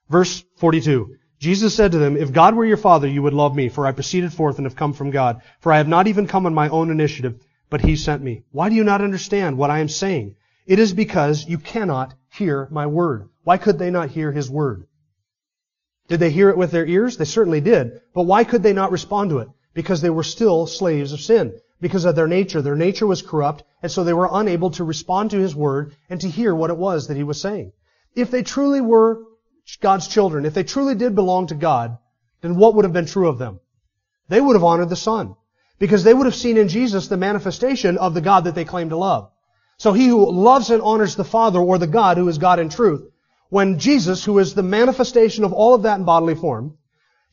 [0.09, 1.15] Verse 42.
[1.39, 3.93] Jesus said to them, If God were your father, you would love me, for I
[3.93, 5.41] proceeded forth and have come from God.
[5.61, 8.43] For I have not even come on my own initiative, but he sent me.
[8.51, 10.35] Why do you not understand what I am saying?
[10.65, 13.29] It is because you cannot hear my word.
[13.43, 14.85] Why could they not hear his word?
[16.09, 17.17] Did they hear it with their ears?
[17.17, 18.01] They certainly did.
[18.13, 19.49] But why could they not respond to it?
[19.73, 21.53] Because they were still slaves of sin.
[21.79, 22.61] Because of their nature.
[22.61, 26.19] Their nature was corrupt, and so they were unable to respond to his word and
[26.21, 27.71] to hear what it was that he was saying.
[28.15, 29.23] If they truly were
[29.81, 31.97] God's children, if they truly did belong to God,
[32.41, 33.59] then what would have been true of them?
[34.27, 35.35] They would have honored the Son.
[35.79, 38.89] Because they would have seen in Jesus the manifestation of the God that they claim
[38.89, 39.31] to love.
[39.77, 42.69] So he who loves and honors the Father or the God who is God in
[42.69, 43.09] truth,
[43.49, 46.77] when Jesus, who is the manifestation of all of that in bodily form,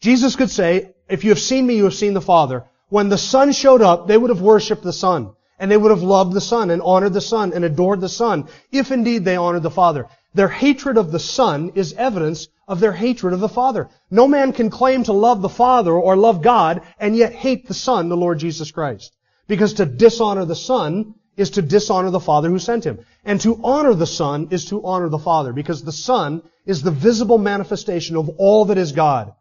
[0.01, 2.65] Jesus could say, if you have seen me, you have seen the Father.
[2.89, 5.33] When the Son showed up, they would have worshipped the Son.
[5.59, 8.49] And they would have loved the Son and honored the Son and adored the Son,
[8.71, 10.07] if indeed they honored the Father.
[10.37, 13.89] Their hatred of the Son is evidence of their hatred of the Father.
[14.11, 17.73] No man can claim to love the Father or love God and yet hate the
[17.73, 19.17] Son, the Lord Jesus Christ.
[19.49, 22.99] Because to dishonor the Son is to dishonor the Father who sent him.
[23.25, 26.91] And to honor the Son is to honor the Father, because the Son is the
[26.91, 29.33] visible manifestation of all that is God.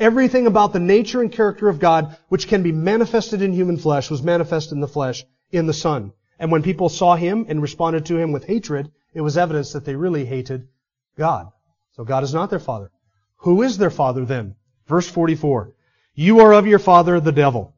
[0.00, 4.10] Everything about the nature and character of God, which can be manifested in human flesh,
[4.10, 6.14] was manifested in the flesh in the Son.
[6.38, 9.84] And when people saw him and responded to him with hatred, it was evidence that
[9.84, 10.68] they really hated
[11.16, 11.50] God.
[11.92, 12.90] So God is not their father.
[13.38, 14.56] Who is their father then?
[14.86, 15.72] Verse 44.
[16.14, 17.74] You are of your father, the devil.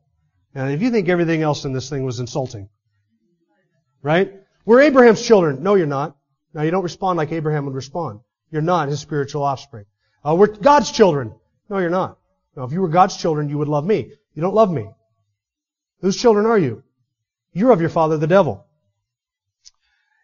[0.55, 2.69] And if you think everything else in this thing was insulting,
[4.03, 4.33] right?
[4.65, 5.63] We're Abraham's children.
[5.63, 6.17] No, you're not.
[6.55, 8.21] Now you don't respond like Abraham would respond.
[8.51, 9.85] You're not his spiritual offspring.
[10.25, 11.35] Uh, we're God's children.
[11.69, 12.19] No, you're not.
[12.57, 14.13] Now, if you were God's children, you would love me.
[14.35, 14.89] You don't love me.
[16.01, 16.83] Whose children are you?
[17.53, 18.66] You're of your father, the devil.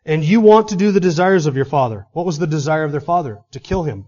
[0.04, 2.06] And you want to do the desires of your father.
[2.12, 3.40] What was the desire of their father?
[3.52, 4.06] To kill him.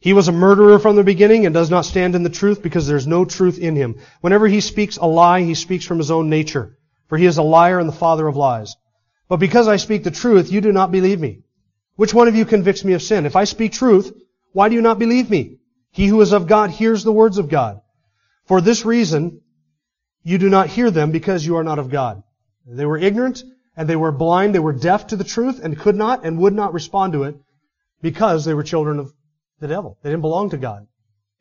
[0.00, 2.86] He was a murderer from the beginning and does not stand in the truth because
[2.86, 3.96] there's no truth in him.
[4.20, 6.78] Whenever he speaks a lie, he speaks from his own nature.
[7.08, 8.76] For he is a liar and the father of lies.
[9.28, 11.42] But because I speak the truth, you do not believe me.
[11.96, 13.26] Which one of you convicts me of sin?
[13.26, 14.12] If I speak truth,
[14.52, 15.58] why do you not believe me?
[15.90, 17.80] He who is of God hears the words of God.
[18.46, 19.40] For this reason,
[20.22, 22.22] you do not hear them because you are not of God.
[22.66, 23.42] They were ignorant
[23.78, 26.52] and they were blind, they were deaf to the truth and could not and would
[26.52, 27.36] not respond to it
[28.02, 29.14] because they were children of
[29.60, 29.96] the devil.
[30.02, 30.88] They didn't belong to God.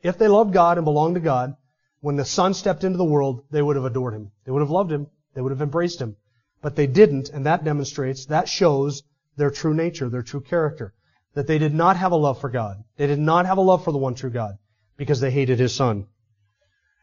[0.04, 1.56] If they loved God and belonged to God,
[2.00, 4.32] when the Son stepped into the world, they would have adored Him.
[4.46, 5.08] They would have loved Him.
[5.34, 6.16] They would have embraced Him.
[6.62, 9.02] But they didn't, and that demonstrates, that shows
[9.36, 10.94] their true nature, their true character.
[11.34, 12.84] That they did not have a love for God.
[12.98, 14.60] They did not have a love for the one true God
[14.96, 16.06] because they hated His Son.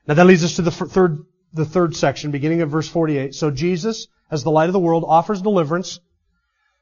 [0.07, 3.35] Now that leads us to the third, the third section, beginning of verse 48.
[3.35, 6.01] So Jesus, as the light of the world, offers deliverance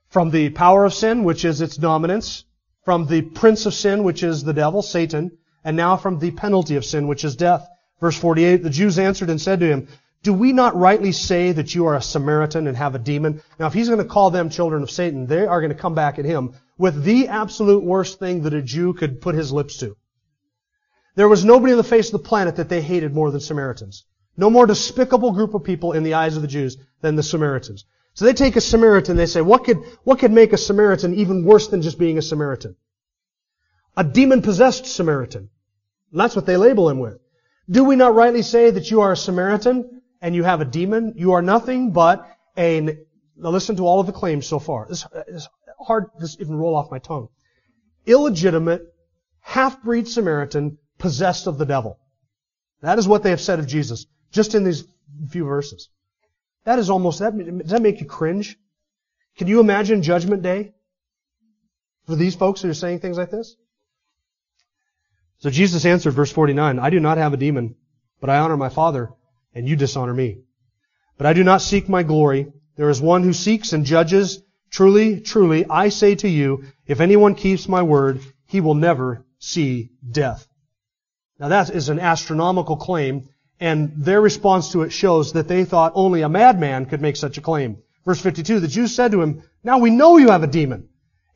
[0.08, 2.44] from the power of sin, which is its dominance,
[2.84, 5.30] from the prince of sin, which is the devil, Satan,
[5.64, 7.66] and now from the penalty of sin, which is death.
[8.00, 9.88] Verse 48, the Jews answered and said to him,
[10.22, 13.40] Do we not rightly say that you are a Samaritan and have a demon?
[13.58, 15.94] Now, if he's going to call them children of Satan, they are going to come
[15.94, 19.76] back at him with the absolute worst thing that a Jew could put his lips
[19.78, 19.96] to.
[21.14, 24.04] There was nobody on the face of the planet that they hated more than Samaritans.
[24.42, 27.84] No more despicable group of people in the eyes of the Jews than the Samaritans.
[28.14, 31.44] So they take a Samaritan, they say, what could, what could make a Samaritan even
[31.44, 32.74] worse than just being a Samaritan?
[33.96, 35.48] A demon-possessed Samaritan.
[36.12, 37.20] That's what they label him with.
[37.70, 41.12] Do we not rightly say that you are a Samaritan and you have a demon?
[41.14, 42.26] You are nothing but
[42.58, 42.80] a,
[43.36, 44.88] now listen to all of the claims so far.
[44.90, 47.28] It's, it's hard to even roll off my tongue.
[48.06, 48.82] Illegitimate,
[49.38, 52.00] half-breed Samaritan possessed of the devil.
[52.80, 54.84] That is what they have said of Jesus just in these
[55.30, 55.88] few verses.
[56.64, 58.58] That is almost, that, does that make you cringe?
[59.36, 60.72] Can you imagine Judgment Day
[62.06, 63.54] for these folks who are saying things like this?
[65.38, 67.76] So Jesus answered, verse 49, I do not have a demon,
[68.20, 69.10] but I honor my Father,
[69.54, 70.42] and you dishonor me.
[71.18, 72.52] But I do not seek my glory.
[72.76, 74.42] There is one who seeks and judges
[74.72, 79.90] Truly, truly, I say to you, if anyone keeps my word, he will never see
[80.10, 80.48] death.
[81.38, 83.28] Now that is an astronomical claim,
[83.62, 87.38] and their response to it shows that they thought only a madman could make such
[87.38, 87.78] a claim.
[88.04, 90.88] Verse 52, the Jews said to him, Now we know you have a demon.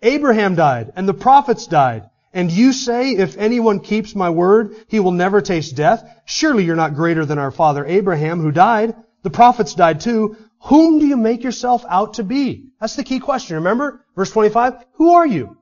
[0.02, 2.10] Abraham died, and the prophets died.
[2.32, 6.04] And you say, if anyone keeps my word, he will never taste death.
[6.24, 8.96] Surely you're not greater than our father Abraham, who died.
[9.22, 10.36] The prophets died too.
[10.62, 12.70] Whom do you make yourself out to be?
[12.80, 13.54] That's the key question.
[13.54, 14.04] Remember?
[14.16, 14.84] Verse 25.
[14.94, 15.56] Who are you?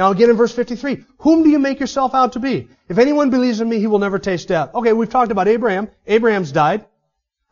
[0.00, 1.04] Now again in verse 53.
[1.18, 2.68] Whom do you make yourself out to be?
[2.88, 4.74] If anyone believes in me, he will never taste death.
[4.74, 5.90] Okay, we've talked about Abraham.
[6.06, 6.86] Abraham's died.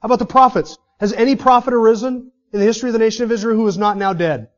[0.00, 0.78] How about the prophets?
[0.98, 3.98] Has any prophet arisen in the history of the nation of Israel who is not
[3.98, 4.48] now dead?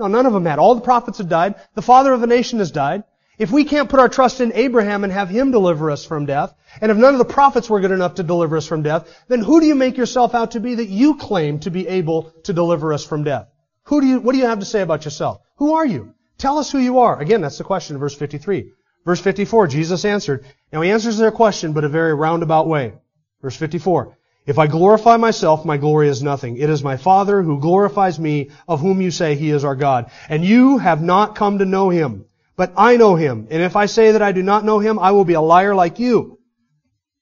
[0.00, 0.58] No, none of them had.
[0.58, 1.54] All the prophets had died.
[1.76, 3.04] The father of the nation has died.
[3.38, 6.52] If we can't put our trust in Abraham and have him deliver us from death,
[6.80, 9.42] and if none of the prophets were good enough to deliver us from death, then
[9.42, 12.52] who do you make yourself out to be that you claim to be able to
[12.52, 13.46] deliver us from death?
[13.84, 15.38] Who do you, what do you have to say about yourself?
[15.58, 16.15] Who are you?
[16.38, 17.20] Tell us who you are.
[17.20, 18.72] Again, that's the question verse 53.
[19.04, 20.44] Verse 54, Jesus answered.
[20.72, 22.94] Now he answers their question, but a very roundabout way.
[23.40, 24.16] Verse 54.
[24.46, 26.56] If I glorify myself, my glory is nothing.
[26.56, 30.10] It is my Father who glorifies me, of whom you say he is our God.
[30.28, 33.48] And you have not come to know him, but I know him.
[33.50, 35.74] And if I say that I do not know him, I will be a liar
[35.74, 36.38] like you.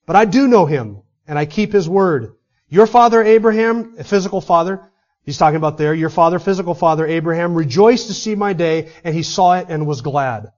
[0.06, 2.34] But I do know him, and I keep his word.
[2.68, 4.90] Your father Abraham, a physical father,
[5.24, 9.14] he's talking about there, your father, physical father Abraham, rejoiced to see my day, and
[9.14, 10.52] he saw it and was glad.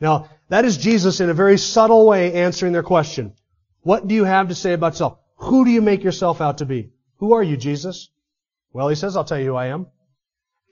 [0.00, 3.34] Now, that is Jesus in a very subtle way answering their question.
[3.82, 5.18] What do you have to say about yourself?
[5.36, 6.92] Who do you make yourself out to be?
[7.18, 8.10] Who are you, Jesus?
[8.72, 9.86] Well, he says, I'll tell you who I am.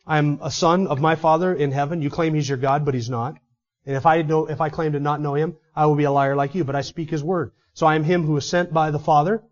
[0.07, 2.03] I'm a son of my Father in heaven.
[2.03, 3.39] You claim he's your God, but he's not.
[3.87, 6.11] And if I know, if I claim to not know him, I will be a
[6.11, 7.53] liar like you, but I speak his word.
[7.73, 9.43] So I am him who was sent by the Father.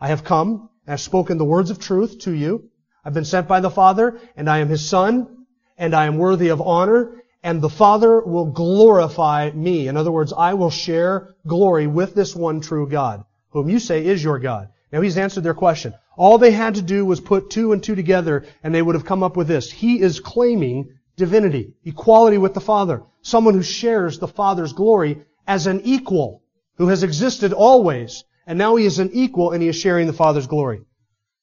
[0.00, 2.70] I have come and have spoken the words of truth to you.
[3.08, 5.46] I've been sent by the Father, and I am his son,
[5.78, 9.88] and I am worthy of honor, and the Father will glorify me.
[9.88, 14.04] In other words, I will share glory with this one true God whom you say
[14.04, 14.68] is your God.
[14.92, 15.94] Now he's answered their question.
[16.18, 19.06] All they had to do was put two and two together and they would have
[19.06, 19.72] come up with this.
[19.72, 25.66] He is claiming divinity, equality with the Father, someone who shares the Father's glory as
[25.66, 26.42] an equal,
[26.76, 30.12] who has existed always, and now he is an equal and he is sharing the
[30.12, 30.82] Father's glory.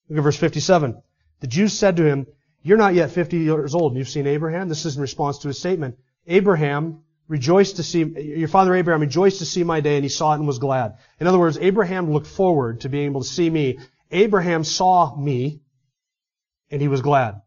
[0.09, 1.01] Look at verse 57.
[1.39, 2.27] The Jews said to him,
[2.61, 4.69] You're not yet 50 years old and you've seen Abraham?
[4.69, 5.97] This is in response to his statement.
[6.27, 10.33] Abraham rejoiced to see, your father Abraham rejoiced to see my day and he saw
[10.33, 10.97] it and was glad.
[11.19, 13.79] In other words, Abraham looked forward to being able to see me.
[14.11, 15.61] Abraham saw me
[16.69, 17.41] and he was glad.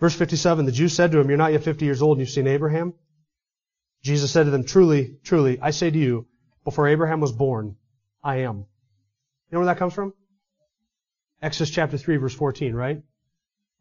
[0.00, 2.32] Verse 57, the Jews said to him, You're not yet 50 years old and you've
[2.32, 2.94] seen Abraham?
[4.02, 6.26] Jesus said to them, Truly, truly, I say to you,
[6.64, 7.76] before Abraham was born,
[8.22, 8.58] I am.
[8.58, 8.64] You
[9.52, 10.12] know where that comes from?
[11.40, 13.02] Exodus chapter 3 verse 14, right?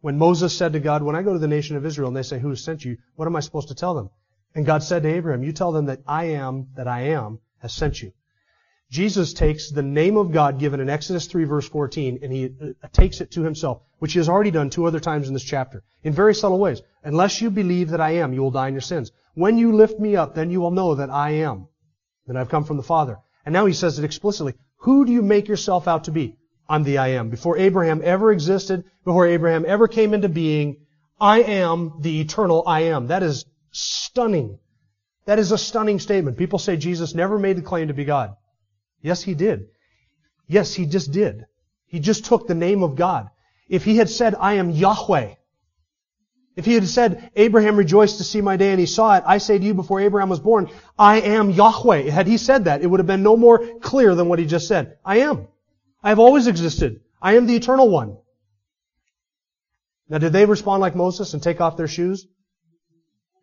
[0.02, 2.24] When Moses said to God, when I go to the nation of Israel and they
[2.24, 2.98] say, who has sent you?
[3.15, 4.10] What am I supposed to tell them?
[4.54, 7.74] And God said to Abraham, you tell them that I am, that I am, has
[7.74, 8.13] sent you.
[8.89, 12.88] Jesus takes the name of God given in Exodus 3 verse 14 and he uh,
[12.93, 15.84] takes it to himself, which he has already done two other times in this chapter,
[16.04, 16.82] in very subtle ways.
[17.04, 19.12] Unless you believe that I am, you will die in your sins.
[19.34, 21.67] When you lift me up, then you will know that I am,
[22.28, 23.17] that I've come from the Father.
[23.46, 24.54] And now he says it explicitly.
[24.78, 26.38] Who do you make yourself out to be?
[26.69, 27.30] I'm the I am.
[27.30, 30.86] Before Abraham ever existed, before Abraham ever came into being,
[31.19, 33.08] I am the eternal I am.
[33.08, 34.60] That is stunning.
[35.25, 36.38] That is a stunning statement.
[36.38, 38.36] People say Jesus never made the claim to be God.
[39.01, 39.67] Yes, he did.
[40.47, 41.45] Yes, he just did.
[41.88, 43.30] He just took the name of God.
[43.69, 45.36] If he had said, I am Yahweh,
[46.58, 49.38] if he had said, Abraham rejoiced to see my day and he saw it, I
[49.38, 52.10] say to you before Abraham was born, I am Yahweh.
[52.10, 54.67] Had he said that, it would have been no more clear than what he just
[54.67, 54.97] said.
[55.06, 55.47] I am.
[56.08, 57.02] I have always existed.
[57.22, 58.15] I am the eternal one.
[60.08, 62.26] Now, did they respond like Moses and take off their shoes?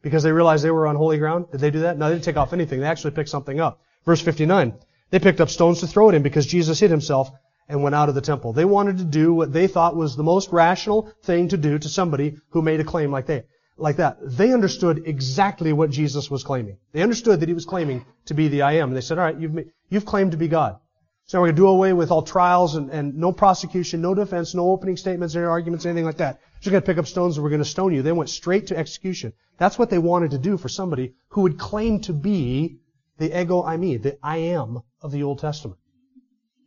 [0.00, 1.50] Because they realized they were on holy ground?
[1.52, 1.98] Did they do that?
[1.98, 2.80] No, they didn't take off anything.
[2.80, 3.82] They actually picked something up.
[4.06, 4.72] Verse 59.
[5.10, 7.30] They picked up stones to throw at him because Jesus hid himself
[7.68, 8.54] and went out of the temple.
[8.54, 11.88] They wanted to do what they thought was the most rational thing to do to
[11.90, 13.42] somebody who made a claim like they,
[13.76, 14.16] like that.
[14.22, 16.78] They understood exactly what Jesus was claiming.
[16.92, 18.88] They understood that he was claiming to be the I am.
[18.88, 20.78] And they said, all right, you've, you've claimed to be God.
[21.26, 24.54] So we're going to do away with all trials and, and no prosecution, no defense,
[24.54, 26.40] no opening statements, or arguments, anything like that.
[26.60, 28.02] Just going to pick up stones and we're going to stone you.
[28.02, 29.32] They went straight to execution.
[29.56, 32.78] That's what they wanted to do for somebody who would claim to be
[33.16, 35.78] the ego eimi, the I am of the Old Testament.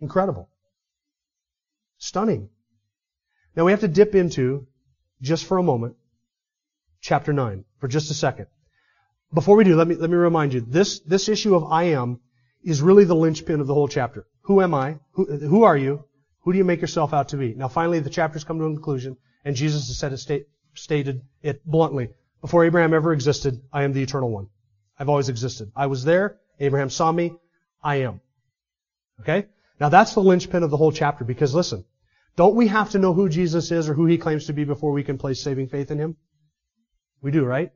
[0.02, 0.50] Incredible.
[2.00, 2.50] Stunning.
[3.56, 4.68] Now we have to dip into,
[5.22, 5.98] just for a moment,
[7.02, 8.48] chapter 9, for just a second.
[9.34, 12.22] Before we do, let me, let me remind you, this, this issue of I am
[12.64, 14.26] is really the linchpin of the whole chapter.
[14.48, 14.98] Who am I?
[15.12, 16.06] Who, who are you?
[16.44, 17.54] Who do you make yourself out to be?
[17.54, 21.22] Now finally the chapters come to a conclusion and Jesus has said it state, stated
[21.42, 22.12] it bluntly.
[22.40, 24.48] Before Abraham ever existed, I am the eternal one.
[24.98, 25.74] I've always existed.
[25.76, 26.38] I was there.
[26.62, 27.36] Abraham saw me.
[27.84, 28.22] I am.
[29.20, 29.48] Okay?
[29.82, 31.84] Now that's the linchpin of the whole chapter because listen,
[32.38, 34.94] don't we have to know who Jesus is or who he claims to be before
[34.94, 36.16] we can place saving faith in him?
[37.22, 37.74] We do, right?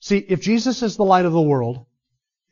[0.00, 1.86] See, if Jesus is the light of the world,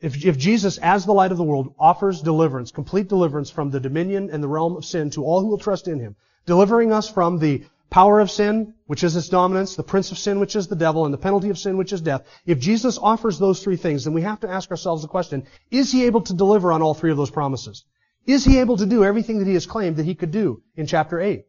[0.00, 3.80] if, if Jesus, as the light of the world, offers deliverance, complete deliverance from the
[3.80, 7.08] dominion and the realm of sin to all who will trust in him, delivering us
[7.08, 10.68] from the power of sin, which is its dominance, the prince of sin, which is
[10.68, 13.76] the devil, and the penalty of sin, which is death, if Jesus offers those three
[13.76, 16.82] things, then we have to ask ourselves the question, is he able to deliver on
[16.82, 17.84] all three of those promises?
[18.26, 20.86] Is he able to do everything that he has claimed that he could do in
[20.86, 21.44] chapter 8?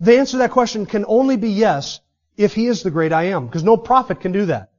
[0.00, 2.00] The answer to that question can only be yes
[2.36, 4.70] if he is the great I am, because no prophet can do that.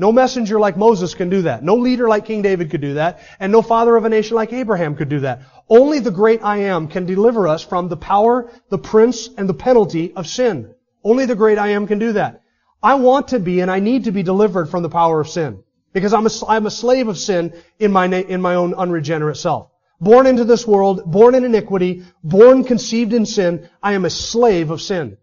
[0.00, 1.62] No messenger like Moses can do that.
[1.62, 3.20] No leader like King David could do that.
[3.38, 5.42] And no father of a nation like Abraham could do that.
[5.68, 9.52] Only the great I am can deliver us from the power, the prince, and the
[9.52, 10.74] penalty of sin.
[11.04, 12.40] Only the great I am can do that.
[12.82, 15.62] I want to be and I need to be delivered from the power of sin.
[15.92, 19.70] Because I'm a, I'm a slave of sin in my, in my own unregenerate self.
[20.00, 24.70] Born into this world, born in iniquity, born conceived in sin, I am a slave
[24.70, 25.18] of sin.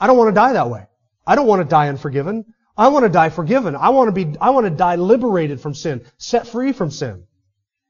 [0.00, 0.86] I don't want to die that way.
[1.26, 2.46] I don't want to die unforgiven.
[2.76, 3.74] I want to die forgiven.
[3.74, 7.24] I want to be, I want to die liberated from sin, set free from sin.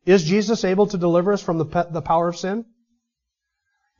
[0.05, 2.65] Is Jesus able to deliver us from the, the power of sin?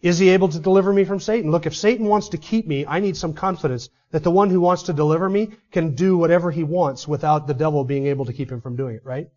[0.01, 1.51] Is he able to deliver me from Satan?
[1.51, 4.61] Look, if Satan wants to keep me, I need some confidence that the one who
[4.61, 8.33] wants to deliver me can do whatever he wants without the devil being able to
[8.33, 9.29] keep him from doing it, right?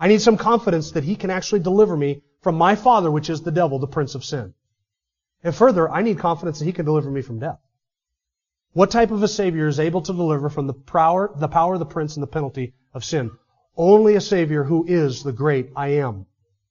[0.00, 3.42] I need some confidence that he can actually deliver me from my father, which is
[3.42, 4.54] the devil, the prince of sin.
[5.42, 7.58] And further, I need confidence that he can deliver me from death.
[8.78, 11.80] What type of a Savior is able to deliver from the power, the power, of
[11.80, 13.32] the prince, and the penalty of sin?
[13.76, 16.26] Only a Savior who is the great I am.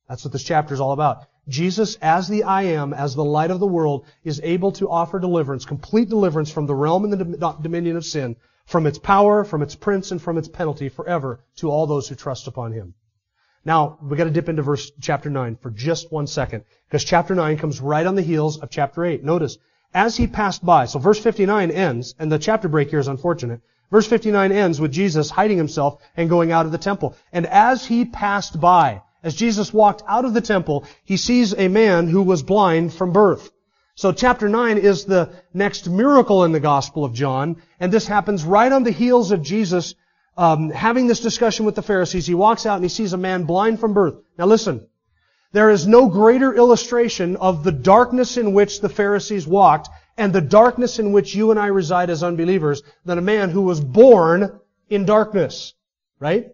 [0.07, 1.25] That's what this chapter is all about.
[1.49, 5.19] Jesus, as the I am, as the light of the world, is able to offer
[5.19, 9.61] deliverance, complete deliverance from the realm and the dominion of sin, from its power, from
[9.61, 12.93] its prince, and from its penalty forever to all those who trust upon Him.
[13.65, 17.57] Now, we gotta dip into verse, chapter 9 for just one second, because chapter 9
[17.57, 19.25] comes right on the heels of chapter 8.
[19.25, 19.57] Notice,
[19.93, 20.85] as he passed by.
[20.85, 23.61] So verse 59 ends, and the chapter break here is unfortunate.
[23.89, 27.15] Verse 59 ends with Jesus hiding himself and going out of the temple.
[27.31, 31.67] And as he passed by, as Jesus walked out of the temple, he sees a
[31.67, 33.49] man who was blind from birth.
[33.95, 38.43] So chapter 9 is the next miracle in the Gospel of John, and this happens
[38.43, 39.95] right on the heels of Jesus
[40.37, 42.27] um, having this discussion with the Pharisees.
[42.27, 44.15] He walks out and he sees a man blind from birth.
[44.37, 44.87] Now listen,
[45.51, 50.41] there is no greater illustration of the darkness in which the Pharisees walked and the
[50.41, 54.59] darkness in which you and I reside as unbelievers than a man who was born
[54.89, 55.73] in darkness.
[56.19, 56.47] Right?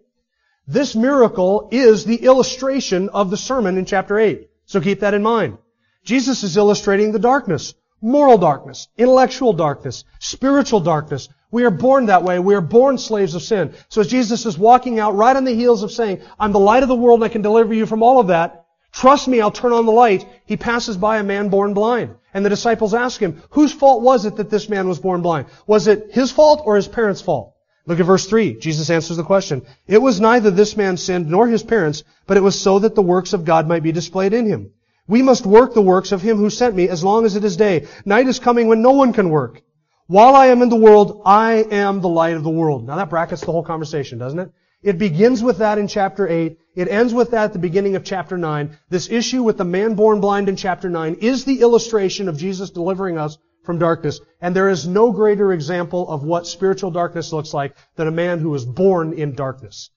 [0.68, 4.50] This miracle is the illustration of the sermon in chapter 8.
[4.66, 5.58] So keep that in mind.
[6.04, 7.74] Jesus is illustrating the darkness.
[8.02, 11.30] Moral darkness, intellectual darkness, spiritual darkness.
[11.52, 12.39] We are born that way.
[12.39, 13.74] We are born slaves of sin.
[13.88, 16.89] So Jesus is walking out right on the heels of saying, I'm the light of
[16.89, 18.62] the world and I can deliver you from all of that,
[18.94, 20.26] Trust me, I'll turn on the light.
[20.46, 22.16] He passes by a man born blind.
[22.34, 25.48] And the disciples ask him, whose fault was it that this man was born blind?
[25.68, 27.56] Was it his fault or his parents' fault?
[27.86, 28.60] Look at verse 3.
[28.60, 29.64] Jesus answers the question.
[29.88, 33.02] It was neither this man's sin nor his parents, but it was so that the
[33.02, 34.72] works of God might be displayed in him.
[35.08, 37.58] We must work the works of him who sent me as long as it is
[37.58, 37.88] day.
[38.06, 39.62] Night is coming when no one can work.
[40.08, 42.86] While I am in the world, I am the light of the world.
[42.86, 44.52] Now that brackets the whole conversation, doesn't it?
[44.82, 46.58] It begins with that in chapter 8.
[46.76, 48.78] It ends with that at the beginning of chapter 9.
[48.90, 52.72] This issue with the man born blind in chapter 9 is the illustration of Jesus
[52.72, 54.20] delivering us from darkness.
[54.42, 58.40] And there is no greater example of what spiritual darkness looks like than a man
[58.40, 59.92] who is born in darkness.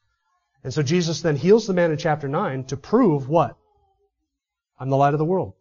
[0.63, 3.57] And so Jesus then heals the man in chapter 9 to prove what?
[4.79, 5.55] I'm the light of the world.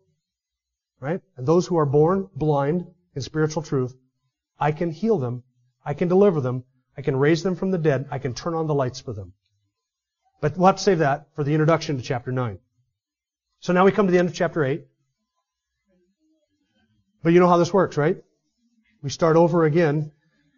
[0.99, 1.22] Right?
[1.38, 3.95] And those who are born blind in spiritual truth,
[4.59, 5.43] I can heal them.
[5.86, 6.66] I can deliver them
[6.97, 8.07] I can raise them from the dead.
[8.09, 9.34] I can turn on the lights for them.
[10.41, 12.59] But we'll have to save that for the introduction to chapter 9.
[13.59, 14.86] So now we come to the end of chapter 8.
[17.23, 18.17] But you know how this works, right?
[19.01, 20.11] We start over again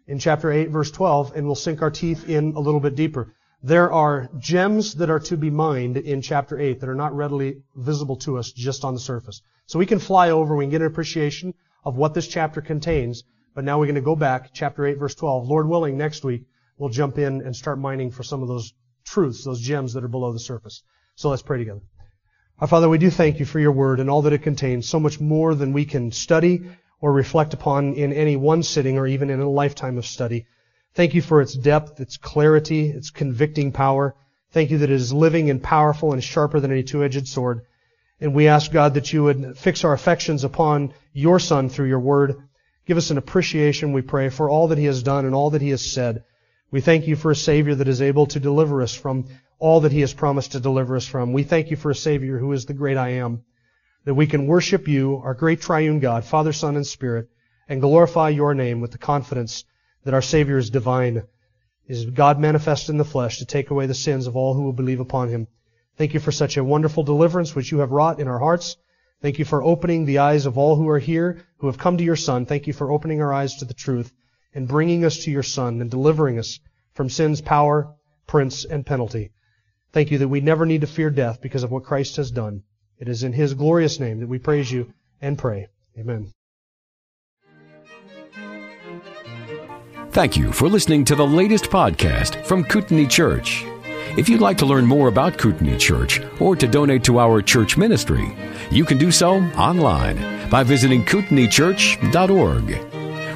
[0.06, 3.34] in chapter 8, verse 12, and we'll sink our teeth in a little bit deeper.
[3.62, 7.62] There are gems that are to be mined in chapter 8 that are not readily
[7.74, 9.42] visible to us just on the surface.
[9.66, 11.54] So we can fly over, we can get an appreciation
[11.84, 13.24] of what this chapter contains,
[13.54, 15.48] but now we're going to go back, chapter 8, verse 12.
[15.48, 16.44] Lord willing, next week,
[16.76, 18.72] we'll jump in and start mining for some of those
[19.08, 20.82] truths, those gems that are below the surface.
[21.16, 21.80] So let's pray together.
[22.60, 24.98] Our Father, we do thank you for your word and all that it contains, so
[24.98, 26.62] much more than we can study
[27.00, 30.46] or reflect upon in any one sitting or even in a lifetime of study.
[30.94, 34.16] Thank you for its depth, its clarity, its convicting power.
[34.50, 37.60] Thank you that it is living and powerful and sharper than any two-edged sword.
[38.20, 42.00] And we ask, God, that you would fix our affections upon your Son through your
[42.00, 42.36] word.
[42.86, 45.62] Give us an appreciation, we pray, for all that he has done and all that
[45.62, 46.24] he has said.
[46.70, 49.24] We thank you for a Savior that is able to deliver us from
[49.58, 51.32] all that he has promised to deliver us from.
[51.32, 53.42] We thank you for a Savior who is the great I am,
[54.04, 57.28] that we can worship you, our great triune God, Father, Son, and Spirit,
[57.70, 59.64] and glorify your name with the confidence
[60.04, 61.22] that our Savior is divine,
[61.86, 64.74] is God manifest in the flesh to take away the sins of all who will
[64.74, 65.48] believe upon him.
[65.96, 68.76] Thank you for such a wonderful deliverance which you have wrought in our hearts.
[69.22, 72.04] Thank you for opening the eyes of all who are here, who have come to
[72.04, 72.44] your Son.
[72.44, 74.12] Thank you for opening our eyes to the truth
[74.54, 76.58] and bringing us to your Son and delivering us
[76.94, 77.94] from sin's power,
[78.26, 79.30] prince, and penalty.
[79.92, 82.62] Thank you that we never need to fear death because of what Christ has done.
[82.98, 85.68] It is in His glorious name that we praise you and pray.
[85.98, 86.32] Amen.
[90.10, 93.64] Thank you for listening to the latest podcast from Kootenai Church.
[94.16, 97.76] If you'd like to learn more about Kootenai Church or to donate to our church
[97.76, 98.36] ministry,
[98.70, 102.97] you can do so online by visiting kootenaichurch.org.